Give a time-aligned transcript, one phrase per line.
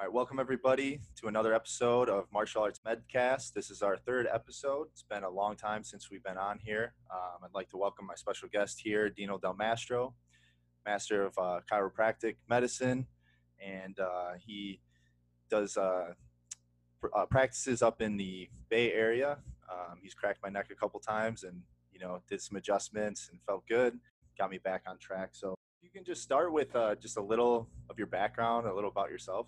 [0.00, 3.52] All right, welcome everybody to another episode of Martial Arts Medcast.
[3.52, 4.86] This is our third episode.
[4.92, 6.94] It's been a long time since we've been on here.
[7.12, 10.14] Um, I'd like to welcome my special guest here, Dino Del Mastro,
[10.86, 13.08] master of uh, chiropractic medicine,
[13.62, 14.80] and uh, he
[15.50, 16.14] does uh,
[16.98, 19.36] pr- uh, practices up in the Bay Area.
[19.70, 21.60] Um, he's cracked my neck a couple times, and
[21.92, 23.98] you know, did some adjustments and felt good.
[24.38, 25.32] Got me back on track.
[25.32, 28.90] So you can just start with uh, just a little of your background, a little
[28.90, 29.46] about yourself.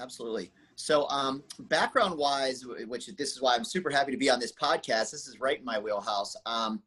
[0.00, 0.50] Absolutely.
[0.76, 4.52] So, um, background wise, which this is why I'm super happy to be on this
[4.52, 6.34] podcast, this is right in my wheelhouse.
[6.46, 6.82] Um,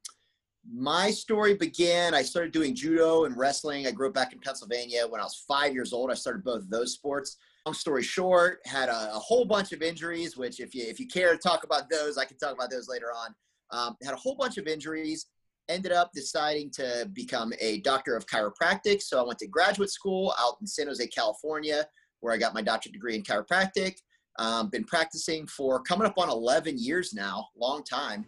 [0.70, 3.88] my story began, I started doing judo and wrestling.
[3.88, 5.08] I grew up back in Pennsylvania.
[5.08, 7.38] When I was five years old, I started both of those sports.
[7.66, 11.08] Long story short, had a, a whole bunch of injuries, which if you, if you
[11.08, 13.34] care to talk about those, I can talk about those later on.
[13.72, 15.28] Um, had a whole bunch of injuries,
[15.70, 19.02] ended up deciding to become a doctor of chiropractic.
[19.02, 21.86] So I went to graduate school out in San Jose, California
[22.22, 23.96] where I got my doctorate degree in chiropractic.
[24.40, 28.26] Um, been practicing for coming up on 11 years now, long time.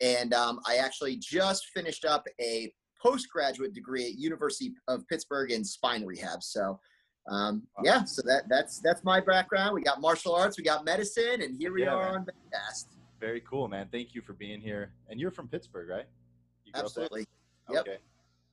[0.00, 5.62] And um, I actually just finished up a postgraduate degree at University of Pittsburgh in
[5.64, 6.42] spine rehab.
[6.42, 6.80] So
[7.28, 9.74] um, yeah, so that that's that's my background.
[9.74, 12.14] We got martial arts, we got medicine, and here we Yeah, are man.
[12.14, 12.86] on Medcast.
[13.20, 13.88] Very cool, man.
[13.92, 14.92] Thank you for being here.
[15.10, 16.06] And you're from Pittsburgh, right?
[16.64, 17.04] You grew up there?
[17.04, 17.26] Absolutely.
[17.70, 17.80] Yep.
[17.82, 17.96] Okay.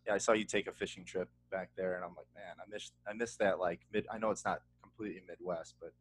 [0.05, 2.69] Yeah, I saw you take a fishing trip back there, and I'm like, man, I
[2.69, 4.05] miss I miss that like mid.
[4.11, 4.61] I know it's not
[4.98, 5.92] completely Midwest, but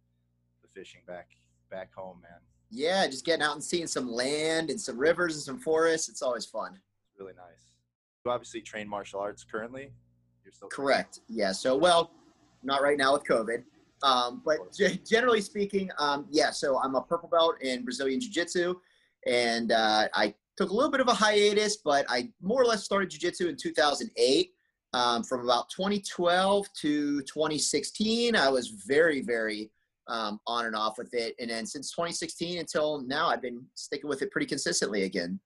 [0.63, 1.29] the fishing back
[1.71, 2.39] back home, man,
[2.71, 6.09] Yeah, just getting out and seeing some land and some rivers and some forests.
[6.09, 6.73] It's always fun.
[6.75, 7.73] it's really nice.
[8.25, 9.91] You obviously train martial arts currently.
[10.45, 11.21] You're still Correct.
[11.29, 11.53] Yeah.
[11.53, 12.13] So, well,
[12.63, 13.65] not right now with COVID,
[14.03, 16.51] um, but g- generally speaking, um, yeah.
[16.51, 18.75] So I'm a purple belt in Brazilian Jiu Jitsu,
[19.27, 22.85] and uh, I took a little bit of a hiatus, but I more or less
[22.85, 24.53] started Jiu Jitsu in 2008.
[24.93, 29.71] Um, from about 2012 to 2016, I was very, very
[30.09, 34.09] um, on and off with it, and then since 2016 until now, I've been sticking
[34.09, 35.41] with it pretty consistently again.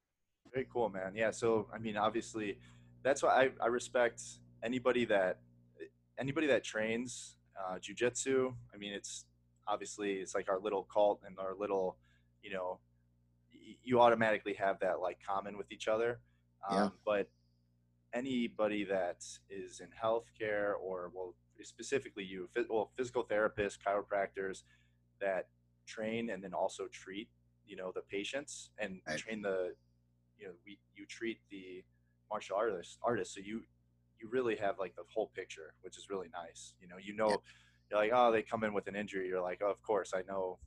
[0.53, 1.13] Very cool, man.
[1.15, 1.31] Yeah.
[1.31, 2.59] So, I mean, obviously,
[3.03, 4.23] that's why I, I respect
[4.63, 5.39] anybody that
[6.19, 8.53] anybody that trains uh, jujitsu.
[8.75, 9.25] I mean, it's
[9.67, 11.97] obviously it's like our little cult and our little,
[12.43, 12.79] you know,
[13.83, 16.21] you automatically have that like common with each other.
[16.69, 16.89] Um, Yeah.
[17.07, 17.29] But
[18.13, 24.63] anybody that is in healthcare or well, specifically you, well, physical therapists, chiropractors
[25.21, 25.49] that
[25.87, 27.29] train and then also treat,
[27.67, 29.19] you know, the patients and Right.
[29.19, 29.75] train the
[30.39, 31.85] you know we you treat the
[32.31, 33.63] martial artists artist so you
[34.19, 37.29] you really have like the whole picture which is really nice you know you know
[37.29, 37.37] Yeah.
[37.91, 40.23] you're like oh they come in with an injury you're like oh of course i
[40.23, 40.59] know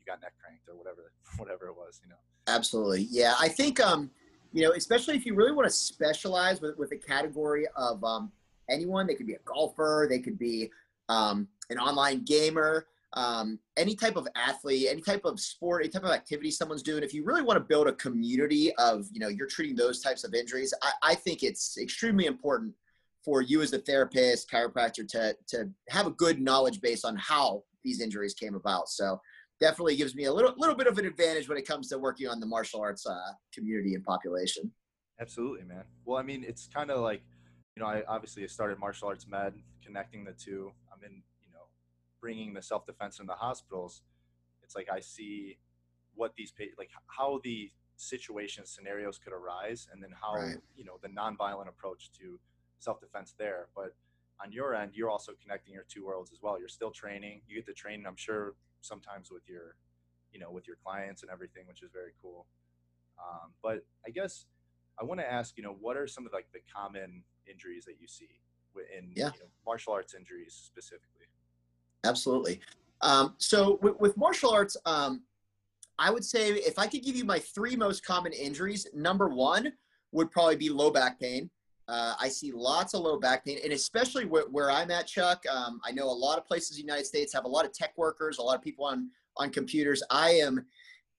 [0.00, 2.16] you got neck cranked or whatever whatever it was you know
[2.48, 3.02] Absolutely.
[3.10, 3.34] Yeah.
[3.38, 4.10] I think, um,
[4.52, 8.32] you know, especially if you really want to specialize with, with a category of um,
[8.68, 10.70] anyone, they could be a golfer, they could be
[11.08, 16.04] um, an online gamer, um, any type of athlete, any type of sport, any type
[16.04, 17.02] of activity someone's doing.
[17.02, 20.24] If you really want to build a community of, you know, you're treating those types
[20.24, 22.72] of injuries, I, I think it's extremely important
[23.24, 27.64] for you as a therapist, chiropractor to, to have a good knowledge base on how
[27.84, 28.88] these injuries came about.
[28.88, 29.20] So,
[29.60, 32.26] definitely gives me a little little bit of an advantage when it comes to working
[32.28, 34.70] on the martial arts uh, community and population.
[35.20, 35.84] absolutely man.
[36.04, 37.22] Well i mean it's kind of like
[37.76, 39.54] you know i obviously started martial arts med
[39.84, 40.72] connecting the two.
[40.92, 41.66] I'm in you know
[42.20, 44.02] bringing the self-defense in the hospitals.
[44.62, 45.58] It's like i see
[46.14, 50.56] what these like how the situation scenarios could arise and then how Right.
[50.74, 52.38] you know the nonviolent approach to
[52.78, 53.68] self-defense there.
[53.76, 53.94] But
[54.42, 56.58] on your end you're also connecting your two worlds as well.
[56.58, 57.42] You're still training.
[57.46, 59.76] You get to train i'm sure sometimes with your
[60.32, 62.46] you know with your clients and everything which is very cool
[63.18, 64.46] um, but i guess
[65.00, 67.96] i want to ask you know what are some of like the common injuries that
[68.00, 68.40] you see
[68.96, 69.30] in Yeah.
[69.34, 71.26] you know, martial arts injuries specifically
[72.04, 72.60] Absolutely.
[73.02, 75.22] Um, so with, with martial arts, um,
[75.98, 79.72] I would say if I could give you my three most common injuries, number one
[80.12, 81.50] would probably be low back pain.
[81.90, 85.42] Uh, I see lots of low back pain, and especially where, where I'm at, Chuck.
[85.50, 87.72] Um, I know a lot of places in the United States have a lot of
[87.72, 90.02] tech workers, a lot of people on on computers.
[90.10, 90.64] I am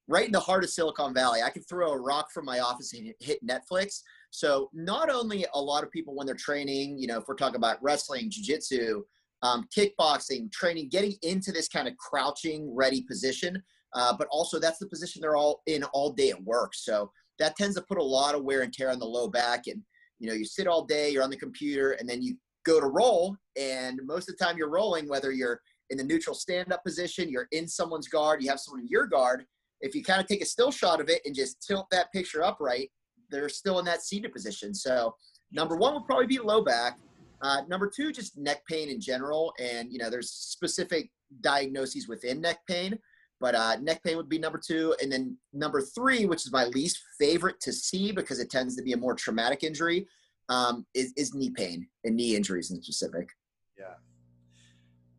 [0.08, 1.42] right in the heart of Silicon Valley.
[1.42, 4.02] I can throw a rock from my office and hit- Netflix.
[4.30, 7.56] So not only a lot of people when they're training, you know, if we're talking
[7.56, 9.02] about wrestling, jujitsu,
[9.42, 13.62] um, kickboxing, training, getting into this kind of crouching ready position,
[13.94, 16.74] uh, but also that's the position they're all in all day at work.
[16.76, 19.68] So that tends to put a lot of wear and tear on the low back.
[19.68, 19.82] And
[20.22, 22.86] you know, you sit all day, you're on the computer, and then you go to
[22.86, 25.60] roll, and most of the time you're rolling, whether you're
[25.90, 29.44] in the neutral stand-up position, you're in someone's guard, you have someone in your guard.
[29.82, 32.44] If you kind of take a still shot of it and just tilt that picture
[32.44, 32.92] upright,
[33.32, 34.76] they're still in that seated position.
[34.76, 35.16] So
[35.52, 37.00] number one would probably be low back.
[37.42, 41.10] Uh, number two, just neck pain in general, and you know, there's specific
[41.42, 43.00] diagnoses within neck pain,
[43.42, 44.96] but uh, neck pain would be number two.
[45.02, 48.84] And then number three, which is my least favorite to see because it tends to
[48.84, 50.08] be a more traumatic injury,
[50.48, 53.30] um, is, is knee pain and knee injuries in specific.
[53.78, 53.96] Yeah.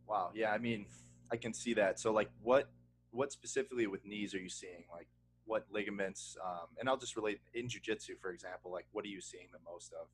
[0.07, 0.31] Wow.
[0.35, 0.53] Yeah.
[0.53, 0.87] I mean,
[1.33, 1.99] I can see that.
[1.99, 2.71] So, like, what
[3.11, 4.85] what specifically with knees are you seeing?
[4.91, 5.09] Like,
[5.45, 6.37] what ligaments?
[6.43, 8.71] Um, and I'll just relate in jujitsu, for example.
[8.71, 10.07] Like, what are you seeing the most of?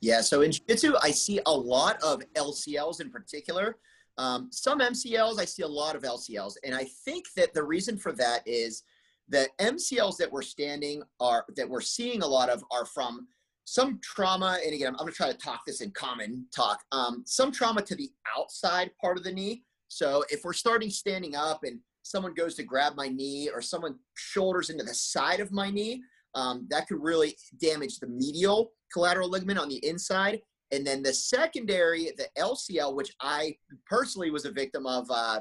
[0.00, 0.20] Yeah.
[0.20, 3.78] So in jiu-jitsu, I see a lot of LCLs in particular.
[4.20, 7.96] Um, some MCLs, I see a lot of LCLs, and I think that the reason
[7.96, 8.82] for that is
[9.30, 13.26] the MCLs that we're standing are that we're seeing a lot of are from
[13.64, 16.80] some trauma, and again, I'm, going to try to talk this in common talk.
[16.92, 19.62] Um, some trauma to the outside part of the knee.
[19.88, 23.94] So if we're starting standing up and someone goes to grab my knee or someone
[24.16, 26.02] shoulders into the side of my knee,
[26.34, 30.40] um, that could really damage the medial collateral ligament on the inside.
[30.72, 33.56] And then the secondary, the LCL, which I
[33.86, 35.40] personally was a victim of, uh,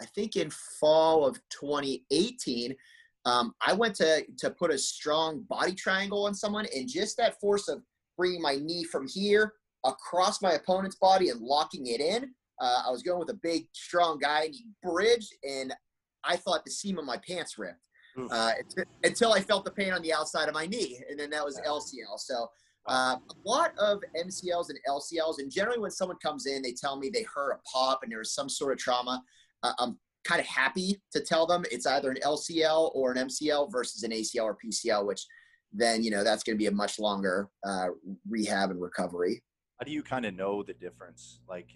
[0.00, 2.74] I think in fall of 2018,
[3.24, 7.40] um, I went to to put a strong body triangle on someone, and just that
[7.40, 7.82] force of
[8.16, 12.30] bringing my knee from here across my opponent's body and locking it in.
[12.60, 15.74] Uh, I was going with a big, strong guy, and he bridged, and
[16.24, 17.86] I thought the seam of my pants ripped
[18.30, 18.52] uh,
[19.04, 21.60] until I felt the pain on the outside of my knee, and then that was
[21.66, 22.18] LCL.
[22.18, 22.48] So
[22.88, 26.98] uh, a lot of MCLs and LCLs, and generally when someone comes in, they tell
[26.98, 29.22] me they heard a pop and there was some sort of trauma.
[29.62, 33.70] Uh, I'm kind of happy to tell them it's either an LCL or an MCL
[33.70, 35.24] versus an ACL or PCL, which
[35.72, 37.88] then you know that's going to be a much longer uh,
[38.28, 39.42] rehab and recovery.
[39.78, 41.68] How do you kind of know the difference, like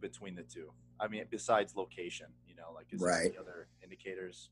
[0.00, 0.70] between the two?
[1.00, 3.12] I mean, besides location, you know, like is right.
[3.12, 4.50] there any other indicators?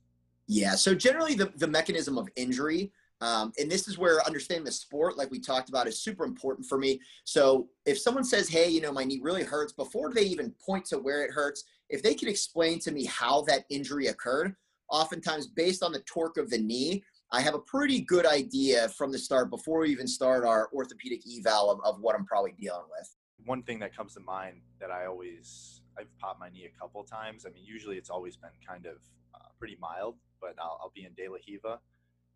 [0.48, 0.74] Yeah.
[0.74, 2.92] So generally, the the mechanism of injury.
[3.20, 6.66] Um, and this is where understanding the sport, like we talked about, is super important
[6.66, 7.00] for me.
[7.24, 10.84] So if someone says, "Hey, you know, my knee really hurts," before they even point
[10.86, 14.54] to where it hurts, if they can explain to me how that injury occurred,
[14.90, 17.02] oftentimes based on the torque of the knee,
[17.32, 21.22] I have a pretty good idea from the start before we even start our orthopedic
[21.26, 23.16] eval of, of what I'm probably dealing with.
[23.44, 27.02] One thing that comes to mind that I always I've popped my knee a couple
[27.04, 27.46] times.
[27.46, 28.96] I mean, usually it's always been kind of
[29.34, 31.80] uh, pretty mild, but I'll, I'll, be in De La Riva,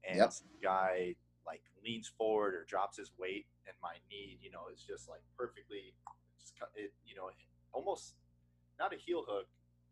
[0.09, 0.33] and yep.
[0.63, 1.15] guy
[1.47, 5.23] like leans forward or drops his weight, and my knee, you know, is just like
[5.37, 5.95] perfectly,
[6.39, 7.31] just it, you know,
[7.73, 8.15] almost
[8.79, 9.47] not a heel hook,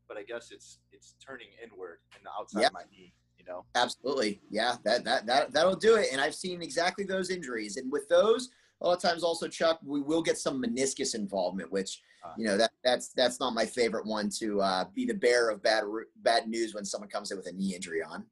[0.06, 2.70] but I guess it's it's turning inward and the outside yep.
[2.70, 3.12] of my knee.
[3.38, 3.64] You know.
[3.76, 4.76] Absolutely, yeah.
[4.84, 6.08] That that that that'll do it.
[6.12, 8.50] And I've seen exactly those injuries, and with those,
[8.80, 12.46] a lot of times also, Chuck, we will get some meniscus involvement, which uh, you
[12.46, 15.84] know that that's that's not my favorite one to uh, be the bearer of bad
[16.22, 18.24] bad news when someone comes in with a knee injury on.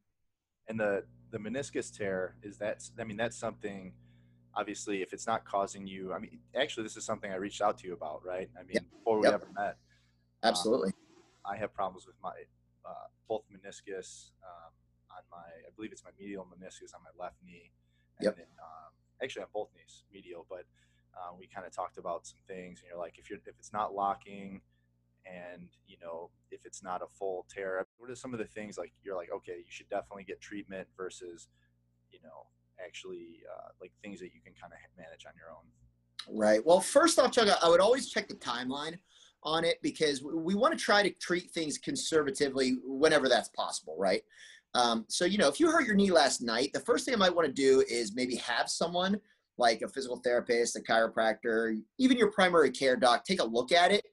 [0.68, 3.92] And the the meniscus tear is that I mean that's something
[4.54, 7.78] obviously if it's not causing you I mean actually this is something I reached out
[7.78, 8.84] to you about right I mean yep.
[8.90, 9.34] before we yep.
[9.34, 9.76] ever met
[10.42, 10.88] Absolutely.
[10.88, 12.34] Um, I have problems with my
[12.84, 14.72] uh, both meniscus um,
[15.10, 17.72] on my, I believe it's my medial meniscus on my left knee,
[18.18, 18.36] and yep.
[18.36, 20.46] then um, actually on both knees, medial.
[20.48, 20.64] But
[21.16, 23.72] uh, we kind of talked about some things, and you're like, if you're if it's
[23.72, 24.60] not locking,
[25.26, 28.78] and you know if it's not a full tear, what are some of the things
[28.78, 31.48] like you're like, okay, you should definitely get treatment versus,
[32.10, 32.46] you know,
[32.84, 36.38] actually uh, like things that you can kind of manage on your own.
[36.38, 36.64] Right.
[36.64, 38.98] Well, first off, Chuck, I would always check the timeline
[39.42, 44.22] on it because we want to try to treat things conservatively whenever that's possible, right?
[44.74, 47.18] Um, so, you know, if you hurt your knee last night, the first thing I
[47.18, 49.18] might want to do is maybe have someone
[49.58, 53.90] like a physical therapist, a chiropractor, even your primary care doc take a look at
[53.90, 54.04] it,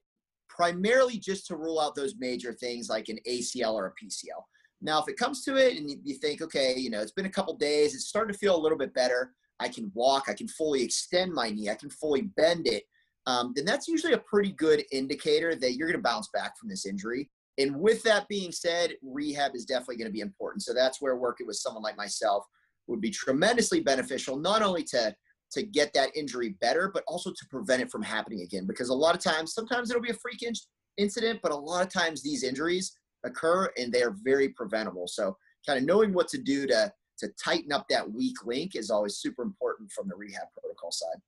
[0.56, 4.42] primarily just to rule out those major things like an ACL or a PCL.
[4.82, 7.30] Now, if it comes to it and you think, okay, you know, it's been a
[7.30, 9.34] couple days, it's starting to feel a little bit better.
[9.60, 12.84] I can walk, I can fully extend my knee, I can fully bend it
[13.26, 16.70] um, then that's usually a pretty good indicator that you're going to bounce back from
[16.70, 17.30] this injury.
[17.58, 20.64] And with that being said, rehab is definitely going to be important.
[20.64, 22.46] So that's where working with someone like myself
[22.88, 25.16] would be tremendously beneficial, not only to
[25.54, 28.66] to get that injury better, but also to prevent it from happening again.
[28.68, 30.54] Because a lot of times, sometimes it'll be a freak in-
[30.98, 35.08] incident, but a lot of times these injuries occur and they are very preventable.
[35.08, 38.90] So kind of knowing what to do to to tighten up that weak link is
[38.90, 41.22] always super important from the rehab protocol side.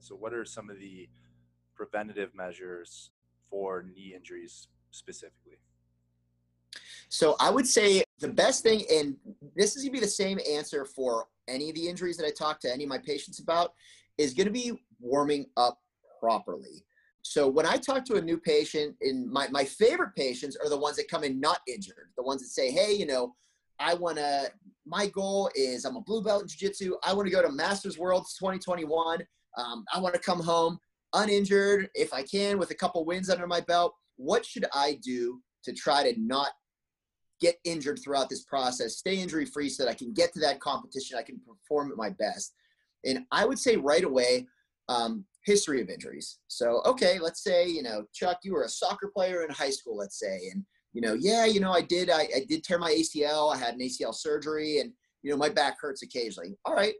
[0.00, 1.08] So what are some of the
[1.74, 3.12] preventative measures
[3.48, 5.58] for knee injuries specifically?
[7.08, 9.16] So I would say the best thing, and
[9.56, 12.60] this is gonna be the same answer for any of the injuries that I talk
[12.60, 13.72] to any of my patients about,
[14.16, 15.78] is gonna be warming up
[16.20, 16.84] properly.
[17.22, 20.78] So when I talk to a new patient, and my, my favorite patients are the
[20.78, 23.34] ones that come in not injured, the ones that say, hey, you know,
[23.78, 24.46] I wanna,
[24.86, 26.96] my goal is I'm a blue belt in jiu-jitsu.
[27.04, 29.20] I wanna go to Masters Worlds 2021.
[29.56, 30.78] Um, I wanna come home
[31.12, 35.40] uninjured, if I can, with a couple wins under my belt, what should I do
[35.64, 36.52] to to try to not
[37.40, 40.60] get injured throughout this process, stay injury free so that I can get to that
[40.60, 42.54] competition, I can perform at my best.
[43.04, 44.46] And I would say right away,
[44.88, 46.38] um, history of injuries.
[46.48, 49.96] So, okay, let's say, you know, Chuck, you were a soccer player in high school,
[49.96, 52.92] let's say, and, you know, yeah, you know, I did, I, I did tear my
[52.92, 54.92] ACL, I had an ACL surgery, and,
[55.22, 56.56] you know, my back hurts occasionally.
[56.64, 56.94] All right.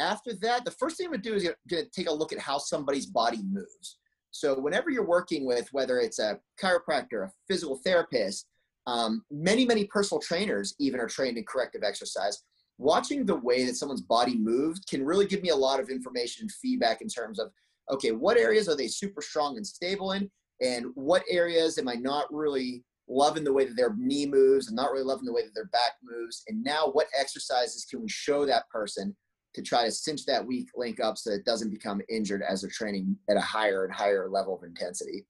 [0.00, 2.58] After that, the first thing I'm gonna do is gonna take a look at how
[2.58, 3.98] somebody's body moves.
[4.30, 8.46] So, whenever you're working with, whether it's a chiropractor, a physical therapist,
[8.88, 12.42] um, many, many personal trainers even are trained in corrective exercise.
[12.78, 16.44] Watching the way that someone's body moves can really give me a lot of information
[16.44, 17.50] and feedback in terms of,
[17.90, 20.30] okay, what areas are they super strong and stable in?
[20.62, 24.76] And what areas am I not really loving the way that their knee moves and
[24.76, 26.42] not really loving the way that their back moves?
[26.48, 29.14] And now, what exercises can we show that person
[29.54, 32.70] to try to cinch that weak link up so it doesn't become injured as they're
[32.70, 35.26] training at a higher and higher level of intensity?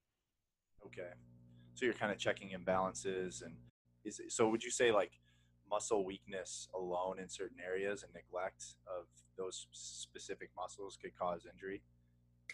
[0.86, 1.10] Okay
[1.78, 3.54] so you're kind of checking imbalances and
[4.04, 5.12] is it, so would you say like
[5.70, 9.04] muscle weakness alone in certain areas and neglect of
[9.36, 11.82] those specific muscles could cause injury?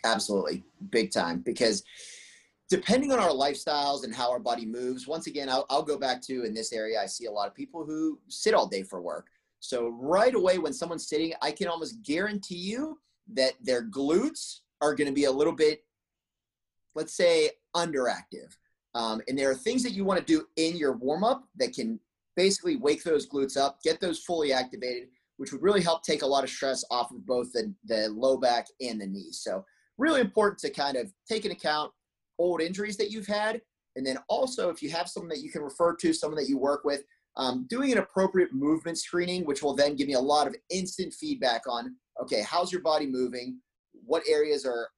[0.04, 0.62] Absolutely.
[0.90, 1.38] Big time.
[1.38, 1.84] Because
[2.68, 6.20] depending on our lifestyles and how our body moves once again I'll, I'll go back
[6.22, 9.00] to in this area i see a lot of people who sit all day for
[9.00, 9.28] work.
[9.60, 12.98] So right away when someone's sitting i can almost guarantee you
[13.32, 15.84] that their glutes are going to be a little bit
[16.94, 18.54] let's say underactive
[18.94, 21.74] um, and there are things that you want to do in your warm up that
[21.74, 21.98] can
[22.36, 26.26] basically wake those glutes up, get those fully activated, which would really help take a
[26.26, 29.40] lot of stress off of both the, the low back and the knees.
[29.42, 29.64] So,
[29.98, 31.92] really important to kind of take into account
[32.38, 33.60] old injuries that you've had.
[33.96, 36.58] And then also, if you have someone that you can refer to, someone that you
[36.58, 37.04] work with,
[37.36, 41.12] um, doing an appropriate movement screening, which will then give me a lot of instant
[41.12, 43.58] feedback on okay, how's your body moving?
[44.04, 44.88] What areas are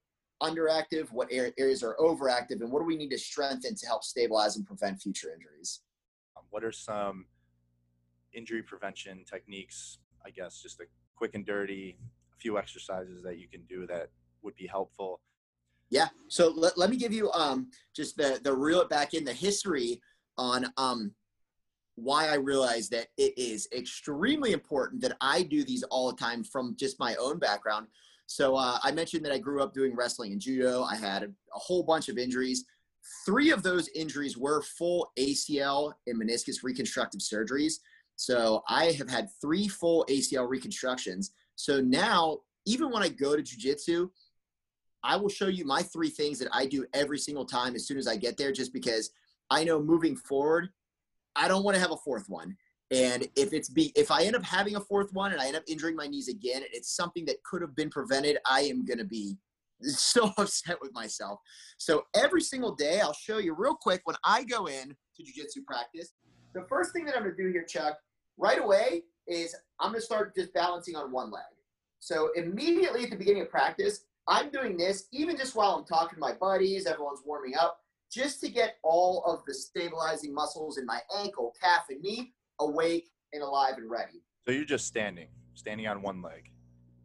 [0.42, 4.56] underactive, what areas are overactive, and what do we need to strengthen to help stabilize
[4.56, 5.80] and prevent future injuries?
[6.36, 7.26] Um, what are some
[8.32, 9.98] injury prevention techniques?
[10.24, 10.84] I guess just a
[11.16, 11.98] quick and dirty,
[12.34, 14.10] a few exercises that you can do that
[14.42, 15.20] would be helpful.
[15.90, 16.08] Yeah.
[16.28, 19.32] So let, let me give you um, just the the reel it back in the
[19.32, 20.00] history
[20.36, 21.12] on um,
[21.94, 26.44] why I realized that it is extremely important that I do these all the time
[26.44, 27.86] from just my own background
[28.26, 30.82] so uh, I mentioned that I grew up doing wrestling and judo.
[30.82, 32.64] I had a, a whole bunch of injuries.
[33.24, 37.74] Three of those injuries were full ACL and meniscus reconstructive surgeries.
[38.16, 41.32] So I have had three full ACL reconstructions.
[41.54, 44.08] So now, even when I go to jujitsu,
[45.04, 47.96] I will show you my three things that I do every single time as soon
[47.96, 49.10] as I get there, just because
[49.50, 50.70] I know moving forward,
[51.36, 52.56] I don't want to have a fourth one.
[52.90, 55.56] And if it's be if I end up having a fourth one and I end
[55.56, 58.38] up injuring my knees again, it's something that could have been prevented.
[58.46, 59.36] I am gonna be
[59.80, 61.40] so upset with myself.
[61.78, 65.64] So every single day, I'll show you real quick when I go in to jujitsu
[65.66, 66.12] practice.
[66.54, 67.98] The first thing that I'm gonna do here, Chuck,
[68.38, 71.42] right away is I'm gonna start just balancing on one leg.
[71.98, 76.16] So immediately at the beginning of practice, I'm doing this even just while I'm talking
[76.16, 77.80] to my buddies, everyone's warming up,
[78.12, 83.10] just to get all of the stabilizing muscles in my ankle, calf, and knee awake
[83.32, 84.22] and alive and ready.
[84.46, 86.50] So you're just standing, standing on one leg.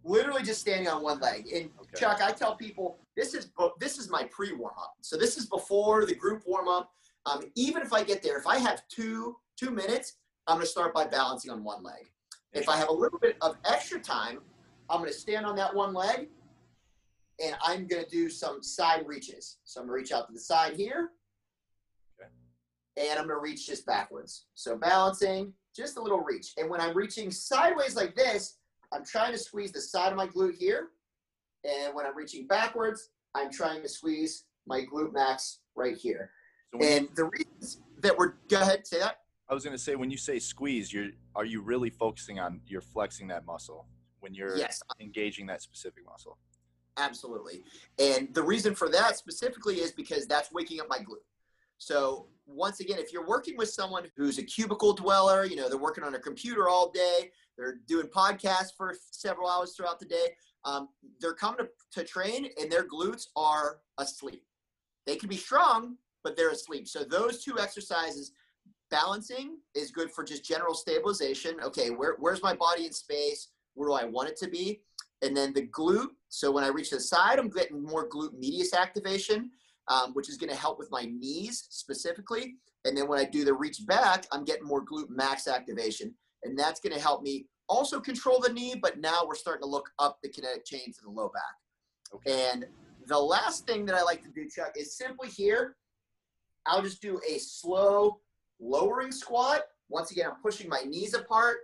[0.04, 1.48] Literally just standing on one leg.
[1.54, 2.00] And okay.
[2.00, 4.96] Chuck, I tell people this is this is my pre warm up.
[5.02, 6.92] So this is before the group warm up.
[7.28, 10.18] Um, even if I get there, if I have two two minutes,
[10.48, 12.12] I'm going to start by balancing on one leg.
[12.54, 14.40] If I have a little bit of extra time,
[14.90, 16.28] I'm going to stand on that one leg,
[17.44, 19.58] and I'm going to do some side reaches.
[19.64, 21.12] So I'm going to reach out to the side here,
[22.98, 24.46] and I'm gonna reach just backwards.
[24.54, 26.54] So balancing, just a little reach.
[26.58, 28.58] And when I'm reaching sideways like this,
[28.94, 30.90] I'm trying to squeeze the side of my glute here.
[31.64, 36.32] And when I'm reaching backwards, I'm trying to squeeze my glute max right here.
[36.74, 39.18] So and the reasons that we're, go ahead, say that.
[39.50, 42.82] I was gonna say, when you say squeeze, you're, are you really focusing on, you're
[42.82, 43.88] flexing that muscle
[44.20, 44.82] when you're yes.
[45.00, 46.38] engaging that specific muscle?
[46.98, 47.64] Absolutely.
[48.00, 51.24] And the reason for that specifically is because that's waking up my glute.
[51.82, 55.80] So once again, if you're working with someone who's a cubicle dweller, you know, they're
[55.80, 60.28] working on a computer all day, they're doing podcasts for several hours throughout the day,
[60.64, 64.44] um, they're coming to, to train and their glutes are asleep.
[65.08, 66.88] They can be strong, but they're asleep.
[66.88, 68.32] So those two exercises,
[68.92, 71.60] balancing is good for just general stabilization.
[71.64, 73.48] Okay, where, where's my body in space?
[73.74, 74.82] Where do I want it to be?
[75.24, 76.10] And then the glute.
[76.30, 79.50] So when I reach the side, I'm getting more glute medius activation
[79.88, 82.56] um, which is going to help with my knees specifically.
[82.86, 86.14] And then when I do the reach back, I'm getting more glute max activation.
[86.44, 89.68] And that's going to help me also control the knee, but now we're starting to
[89.68, 92.14] look up the kinetic chain to the low back.
[92.14, 92.50] Okay.
[92.52, 92.66] And
[93.08, 95.78] the last thing that I like to do, Chuck, is simply here.
[96.66, 98.20] I'll just do a slow
[98.60, 99.62] lowering squat.
[99.90, 101.58] Once again, I'm pushing my knees apart,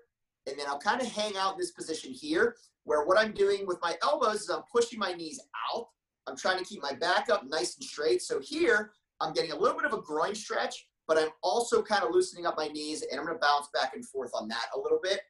[0.47, 3.67] and then I'll kind of hang out in this position here, where what I'm doing
[3.67, 5.39] with my elbows is I'm pushing my knees
[5.73, 5.87] out.
[6.27, 8.21] I'm trying to keep my back up nice and straight.
[8.21, 8.91] So here,
[9.21, 12.45] I'm getting a little bit of a groin stretch, but I'm also kind of loosening
[12.45, 14.99] up my knees, and I'm going to bounce back and forth on that a little
[15.01, 15.21] bit.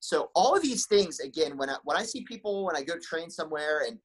[0.00, 2.94] So all of these things, again, when I, when I see people when I go
[2.98, 3.98] train somewhere and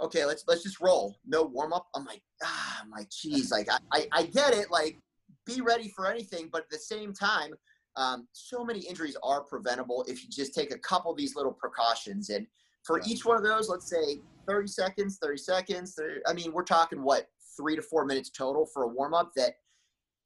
[0.00, 1.88] okay, let's let's just roll, no warm up.
[1.94, 4.98] I'm like, ah, like, geez, like I, I, I get it, like
[5.46, 7.52] be ready for anything, but at the same time,
[7.96, 11.52] um, so many injuries are preventable if you just take a couple of these little
[11.52, 12.30] precautions.
[12.30, 12.46] And
[12.84, 15.94] for each one of those, let's say 30 seconds, 30 seconds.
[15.94, 19.32] 30, I mean, we're talking what three to four minutes total for a warm up.
[19.36, 19.54] That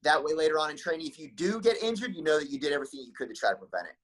[0.02, 2.58] that way later on in training, if you do get injured, you know that you
[2.58, 3.96] did everything you could to try to prevent it.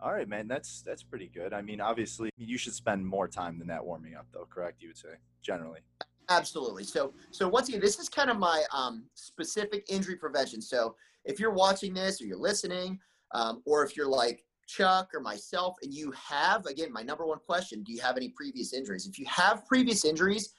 [0.00, 0.46] All right, man.
[0.48, 1.52] That's that's pretty good.
[1.52, 4.46] I mean, obviously, you should spend more time than that warming up, though.
[4.50, 4.82] Correct?
[4.82, 5.80] You would say generally.
[6.28, 6.82] Absolutely.
[6.82, 10.60] So, so once again, this is kind of my um, specific injury prevention.
[10.60, 12.98] So, if you're watching this or you're listening,
[13.32, 17.38] um, or if you're like Chuck or myself, and you have again, my number one
[17.38, 19.06] question: Do you have any previous injuries?
[19.06, 20.52] If you have previous injuries,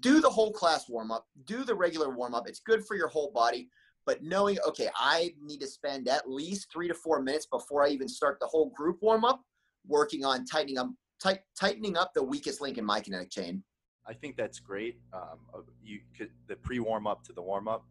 [0.00, 1.26] do the whole class warm up.
[1.44, 2.48] Do the regular warm up.
[2.48, 3.68] It's good for your whole body.
[4.06, 7.88] But knowing, okay, I need to spend at least three to four minutes before I
[7.88, 9.42] even start the whole group warm up,
[9.86, 10.88] working on tightening up,
[11.22, 13.62] tight, tightening up the weakest link in my kinetic chain.
[14.06, 14.98] I think that's great.
[15.12, 17.84] Um, you could the pre warm up to the warm up.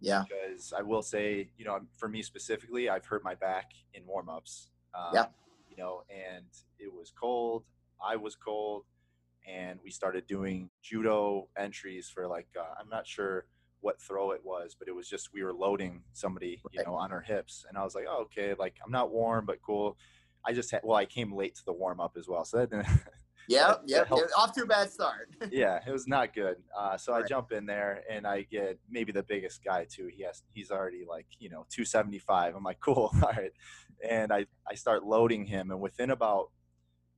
[0.00, 0.24] Yeah.
[0.28, 4.28] Because I will say, you know, for me specifically, I've hurt my back in warm
[4.28, 4.68] ups.
[4.94, 5.26] Um, yeah.
[5.70, 6.44] You know, and
[6.78, 7.64] it was cold.
[8.04, 8.84] I was cold,
[9.48, 13.46] and we started doing judo entries for like uh, I'm not sure
[13.80, 17.12] what throw it was, but it was just we were loading somebody, you know, on
[17.12, 19.96] our hips, and I was like, oh, okay, like I'm not warm, but cool.
[20.44, 22.70] I just had well, I came late to the warm up as well, so that
[22.70, 22.86] didn't.
[23.48, 24.04] Yeah, yeah,
[24.36, 25.30] off to a bad start.
[25.50, 26.56] yeah, it was not good.
[26.76, 27.24] Uh, so right.
[27.24, 30.08] I jump in there and I get maybe the biggest guy too.
[30.14, 32.54] He has he's already like you know 275.
[32.54, 33.52] I'm like cool, all right,
[34.08, 36.50] and I I start loading him, and within about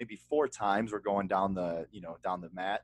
[0.00, 2.82] maybe four times we're going down the you know down the mat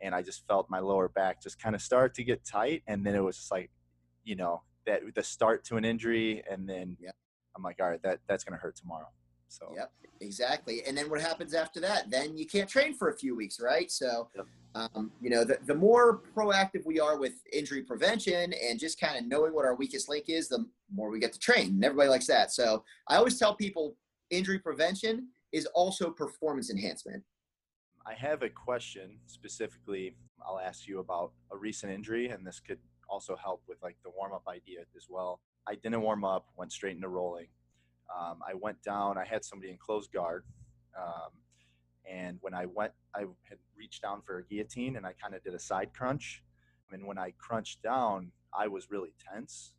[0.00, 3.04] and I just felt my lower back just kind of start to get tight, and
[3.04, 3.70] then it was just like,
[4.24, 7.14] you know, that the start to an injury, and then yep.
[7.56, 9.08] I'm like, all right, that that's gonna hurt tomorrow.
[9.50, 10.82] So yep, exactly.
[10.86, 12.10] And then what happens after that?
[12.10, 13.90] Then you can't train for a few weeks, right?
[13.90, 14.28] So.
[14.36, 14.46] Yep.
[14.72, 19.18] Um, you know, the, the more proactive we are with injury prevention and just kind
[19.18, 21.70] of knowing what our weakest link is, the more we get to train.
[21.70, 22.52] And everybody likes that.
[22.52, 23.96] So I always tell people
[24.30, 27.24] injury prevention is also performance enhancement.
[28.06, 30.14] I have a question specifically.
[30.46, 34.10] I'll ask you about a recent injury, and this could also help with like the
[34.16, 35.40] warm up idea as well.
[35.68, 37.48] I didn't warm up, went straight into rolling.
[38.18, 40.44] Um, I went down, I had somebody in close guard.
[40.98, 41.30] Um,
[42.10, 45.42] and when I went, I had reached down for a guillotine and I kind of
[45.42, 46.42] did a side crunch.
[46.92, 49.74] And when I crunched down, I was really tense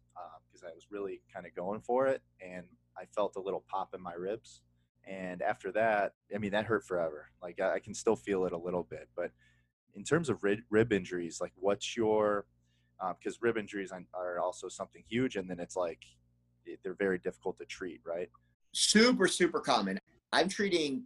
[0.49, 2.21] because uh, I was really kind of going for it.
[2.41, 2.63] And
[2.97, 4.61] I felt a little pop in my ribs.
[5.05, 7.31] And after that, I mean, that hurt forever.
[7.41, 9.09] Like I, I can still feel it a little bit.
[9.15, 9.31] But
[9.93, 12.45] in terms of rib, rib injuries, like what's your,
[13.19, 15.35] because uh, rib injuries are also something huge.
[15.35, 16.05] And then it's like,
[16.83, 18.29] they're very difficult to treat, right?
[18.73, 19.99] Super, super common.
[20.31, 21.03] I'm treating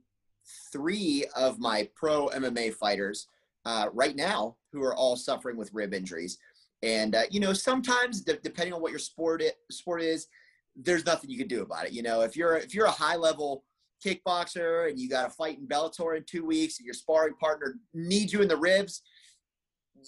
[0.71, 3.27] three of my pro MMA fighters
[3.65, 6.37] uh, right now who are all suffering with rib injuries.
[6.83, 10.27] And, uh, you know, sometimes de- depending on what your sport, it, sport is,
[10.75, 11.93] there's nothing you can do about it.
[11.93, 13.63] You know, if you're, if you're a high level
[14.05, 17.79] kickboxer and you got to fight in Bellator in two weeks and your sparring partner
[17.93, 19.01] needs you in the ribs,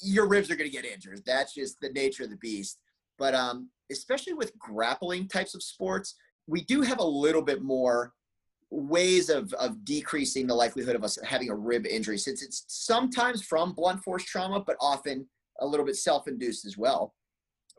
[0.03, 1.23] your ribs are going to get injured.
[1.25, 2.79] That's just the nature of the beast.
[3.17, 6.15] But um, especially with grappling types of sports,
[6.47, 8.13] we do have a little bit more
[8.69, 13.41] ways of, of decreasing the likelihood of us having a rib injury since it's sometimes
[13.43, 15.25] from blunt force trauma, but often
[15.61, 17.13] a little bit self-induced as well.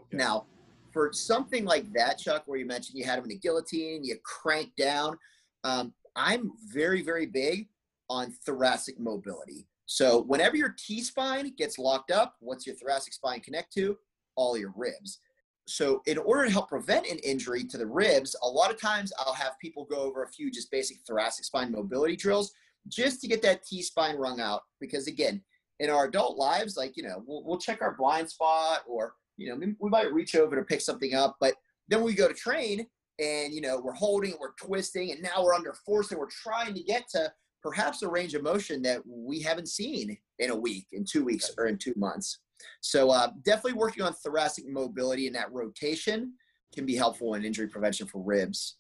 [0.01, 0.17] Okay.
[0.17, 0.47] Now,
[0.93, 4.17] for something like that, Chuck, where you mentioned you had him in a guillotine, you
[4.25, 5.19] crank down,
[5.65, 7.69] um, I'm very, very big
[8.09, 9.69] on thoracic mobility.
[9.87, 13.97] So whenever your T spine gets locked up, what's your thoracic spine connect to?
[14.37, 15.21] All your ribs.
[15.69, 19.13] So in order to help prevent an injury to the ribs, a lot of times
[19.19, 22.53] I'll have people go over a few just basic thoracic spine mobility drills
[22.89, 24.63] just to get that T spine wrung out.
[24.81, 25.43] Because again,
[25.79, 29.49] in our adult lives, like, you know, we'll, we'll check our blind spot or, you
[29.49, 31.55] know, we might reach over to pick something up, but
[31.89, 32.87] then we go to train
[33.19, 36.75] and you know we're holding we're twisting and now we're under force and we're trying
[36.75, 37.31] to get to
[37.63, 41.51] perhaps a range of motion that we haven't seen in a week in two weeks
[41.59, 42.39] or in two months
[42.81, 46.33] so uh, definitely working on thoracic mobility and that rotation
[46.75, 48.77] can be helpful in injury prevention for ribs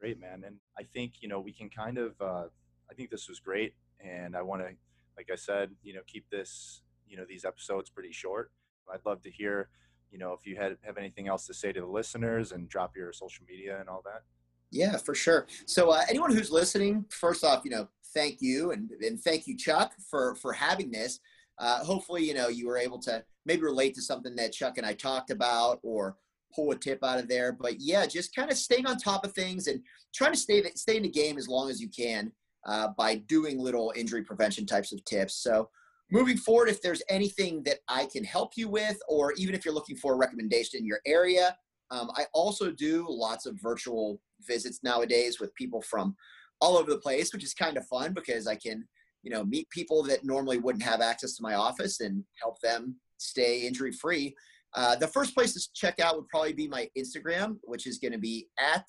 [0.00, 2.44] great man and i think you know we can kind of uh,
[2.90, 4.68] i think this was great and i want to
[5.16, 8.50] like i said you know keep this you know these episodes pretty short
[8.92, 9.68] i'd love to hear
[10.12, 12.94] you know, if you had have anything else to say to the listeners and drop
[12.94, 14.22] your social media and all that.
[14.70, 15.46] Yeah, for sure.
[15.66, 19.56] So uh, anyone who's listening, first off, you know, thank you and, and thank you,
[19.56, 21.18] Chuck, for for having this.
[21.62, 24.86] Uh, hopefully, you know, you were able to maybe relate to something that Chuck and
[24.86, 26.16] I talked about, or
[26.54, 27.52] pull a tip out of there.
[27.52, 29.80] But yeah, just kind of staying on top of things and
[30.14, 32.32] trying to stay stay in the game as long as you can
[32.66, 35.42] uh, by doing little injury prevention types of tips.
[35.42, 35.68] So
[36.10, 39.74] moving forward, if there's anything that I can help you with, or even if you're
[39.74, 41.56] looking for a recommendation in your area,
[41.90, 46.16] um, I also do lots of virtual visits nowadays with people from
[46.60, 48.86] all over the place, which is kind of fun because I can,
[49.22, 52.96] you know, meet people that normally wouldn't have access to my office and help them
[53.18, 54.34] stay injury free.
[54.74, 58.12] Uh, the first place to check out would probably be my Instagram, which is going
[58.12, 58.86] to be at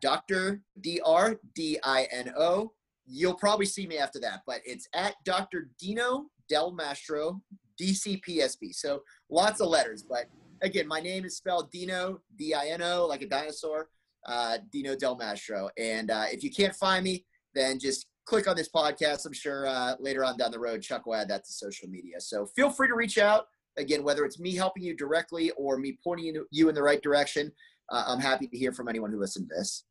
[0.00, 0.60] Dr.
[0.80, 2.72] D R D I N O.
[3.06, 5.70] You'll probably see me after that, but it's at Dr.
[5.78, 7.40] Dino Del Mastro,
[7.80, 8.72] DCPSB.
[8.74, 10.26] So lots of letters, but
[10.62, 13.88] again, my name is spelled Dino, D I N O, like a dinosaur,
[14.26, 15.70] uh, Dino Del Mastro.
[15.78, 19.26] And uh, if you can't find me, then just click on this podcast.
[19.26, 22.20] I'm sure uh, later on down the road, Chuck will add that to social media.
[22.20, 23.48] So feel free to reach out.
[23.76, 27.50] Again, whether it's me helping you directly or me pointing you in the right direction,
[27.88, 29.84] uh, I'm happy to hear from anyone who listened to this.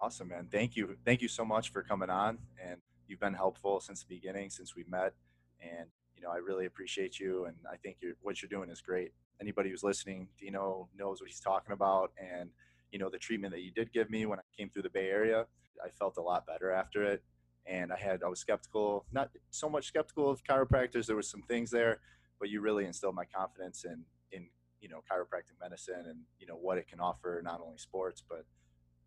[0.00, 0.46] Awesome, man.
[0.52, 0.96] Thank you.
[1.04, 2.38] Thank you so much for coming on.
[2.64, 2.76] And
[3.08, 5.14] you've been helpful since the beginning, since we met.
[5.60, 7.46] And, you know, I really appreciate you.
[7.46, 9.10] And I think you're, what you're doing is great.
[9.40, 12.12] Anybody who's listening, Dino knows what he's talking about.
[12.18, 12.50] And,
[12.92, 15.08] you know, the treatment that you did give me when I came through the Bay
[15.08, 15.46] Area,
[15.84, 17.24] I felt a lot better after it.
[17.66, 21.06] And I had, I was skeptical, not so much skeptical of chiropractors.
[21.06, 22.00] There was some things there,
[22.38, 24.48] but you really instilled my confidence in, in,
[24.80, 28.44] you know, chiropractic medicine and, you know, what it can offer, not only sports, but,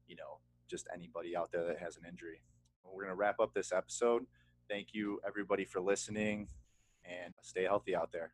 [0.07, 2.41] you know, just anybody out there that has an injury.
[2.83, 4.25] We're to wrap up this episode.
[4.69, 6.47] Thank you, everybody, for listening
[7.05, 8.33] and stay healthy out there.